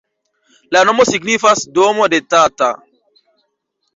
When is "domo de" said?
1.77-2.21